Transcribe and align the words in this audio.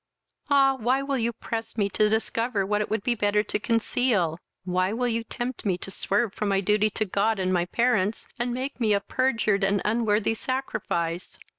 "Ah! 0.49 0.77
why 0.79 1.03
will 1.03 1.19
you 1.19 1.31
press 1.31 1.77
me 1.77 1.87
to 1.89 2.09
discover 2.09 2.65
what 2.65 2.81
it 2.81 2.89
would 2.89 3.03
be 3.03 3.13
better 3.13 3.43
to 3.43 3.59
conceal? 3.59 4.39
why 4.65 4.91
will 4.91 5.07
you 5.07 5.23
tempt 5.23 5.63
me 5.63 5.77
to 5.77 5.91
swerve 5.91 6.33
from 6.33 6.49
my 6.49 6.59
duty 6.59 6.89
to 6.89 7.05
my 7.05 7.09
God 7.09 7.37
and 7.37 7.53
my 7.53 7.65
parents, 7.65 8.27
and 8.39 8.51
make 8.51 8.79
me 8.79 8.93
a 8.93 8.99
perjured, 8.99 9.63
and 9.63 9.79
unworthy 9.85 10.33
sacrifice? 10.33 11.37